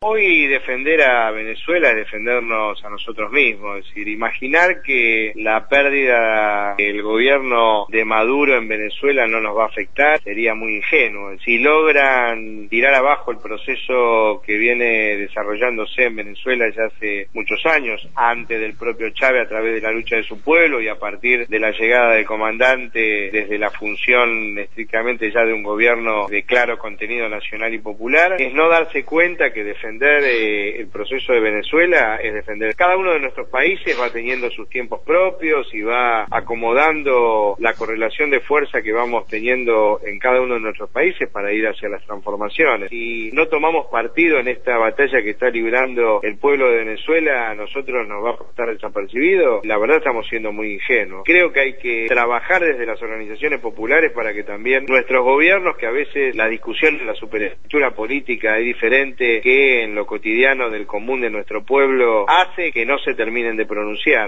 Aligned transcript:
Hoy 0.00 0.46
defender 0.46 1.02
a 1.02 1.32
Venezuela 1.32 1.90
es 1.90 1.96
defendernos 1.96 2.84
a 2.84 2.88
nosotros 2.88 3.32
mismos, 3.32 3.80
es 3.80 3.86
decir, 3.86 4.06
imaginar 4.06 4.80
que 4.80 5.32
la 5.34 5.68
pérdida 5.68 6.76
del 6.78 7.02
gobierno 7.02 7.84
de 7.88 8.04
Maduro 8.04 8.56
en 8.56 8.68
Venezuela 8.68 9.26
no 9.26 9.40
nos 9.40 9.58
va 9.58 9.64
a 9.64 9.66
afectar 9.66 10.20
sería 10.20 10.54
muy 10.54 10.76
ingenuo. 10.76 11.36
Si 11.44 11.58
logran 11.58 12.68
tirar 12.68 12.94
abajo 12.94 13.32
el 13.32 13.38
proceso 13.38 14.40
que 14.46 14.56
viene 14.56 15.16
desarrollándose 15.16 16.04
en 16.04 16.14
Venezuela 16.14 16.66
ya 16.76 16.84
hace 16.84 17.26
muchos 17.34 17.66
años, 17.66 18.08
antes 18.14 18.60
del 18.60 18.76
propio 18.76 19.10
Chávez 19.10 19.46
a 19.46 19.48
través 19.48 19.74
de 19.74 19.80
la 19.80 19.90
lucha 19.90 20.14
de 20.14 20.22
su 20.22 20.40
pueblo 20.40 20.80
y 20.80 20.86
a 20.86 21.00
partir 21.00 21.48
de 21.48 21.58
la 21.58 21.72
llegada 21.72 22.12
del 22.12 22.24
comandante 22.24 23.32
desde 23.32 23.58
la 23.58 23.70
función 23.70 24.60
estrictamente 24.60 25.32
ya 25.32 25.44
de 25.44 25.52
un 25.52 25.64
gobierno 25.64 26.28
de 26.28 26.44
claro 26.44 26.78
contenido 26.78 27.28
nacional 27.28 27.74
y 27.74 27.78
popular, 27.78 28.36
es 28.38 28.54
no 28.54 28.68
darse 28.68 29.04
cuenta 29.04 29.52
que 29.52 29.64
defender 29.64 29.87
defender 29.88 30.22
eh, 30.24 30.80
el 30.80 30.88
proceso 30.88 31.32
de 31.32 31.40
Venezuela 31.40 32.16
es 32.22 32.34
defender. 32.34 32.74
Cada 32.76 32.96
uno 32.96 33.12
de 33.12 33.20
nuestros 33.20 33.48
países 33.48 33.98
va 33.98 34.10
teniendo 34.10 34.50
sus 34.50 34.68
tiempos 34.68 35.00
propios 35.04 35.72
y 35.72 35.80
va 35.80 36.26
acomodando 36.30 37.56
la 37.58 37.72
correlación 37.72 38.30
de 38.30 38.40
fuerza 38.40 38.82
que 38.82 38.92
vamos 38.92 39.26
teniendo 39.28 40.00
en 40.04 40.18
cada 40.18 40.42
uno 40.42 40.54
de 40.54 40.60
nuestros 40.60 40.90
países 40.90 41.28
para 41.30 41.52
ir 41.52 41.66
hacia 41.66 41.88
las 41.88 42.04
transformaciones. 42.04 42.90
Si 42.90 43.30
no 43.32 43.48
tomamos 43.48 43.86
partido 43.86 44.38
en 44.38 44.48
esta 44.48 44.76
batalla 44.76 45.22
que 45.22 45.30
está 45.30 45.48
librando 45.48 46.20
el 46.22 46.36
pueblo 46.36 46.68
de 46.70 46.84
Venezuela, 46.84 47.50
a 47.50 47.54
nosotros 47.54 48.06
nos 48.06 48.24
va 48.24 48.30
a 48.30 48.50
estar 48.50 48.70
desapercibido. 48.70 49.62
La 49.64 49.78
verdad 49.78 49.98
estamos 49.98 50.26
siendo 50.28 50.52
muy 50.52 50.74
ingenuos. 50.74 51.22
Creo 51.24 51.52
que 51.52 51.60
hay 51.60 51.72
que 51.78 52.06
trabajar 52.08 52.62
desde 52.62 52.84
las 52.84 53.00
organizaciones 53.00 53.60
populares 53.60 54.12
para 54.12 54.34
que 54.34 54.42
también 54.42 54.84
nuestros 54.86 55.24
gobiernos, 55.24 55.76
que 55.78 55.86
a 55.86 55.90
veces 55.90 56.36
la 56.36 56.46
discusión 56.46 56.98
de 56.98 57.06
la 57.06 57.14
superestructura 57.14 57.92
política 57.92 58.58
es 58.58 58.64
diferente 58.64 59.40
que 59.40 59.77
en 59.82 59.94
lo 59.94 60.06
cotidiano 60.06 60.70
del 60.70 60.86
común 60.86 61.20
de 61.20 61.30
nuestro 61.30 61.62
pueblo 61.64 62.26
hace 62.28 62.72
que 62.72 62.84
no 62.84 62.98
se 62.98 63.14
terminen 63.14 63.56
de 63.56 63.66
pronunciar. 63.66 64.26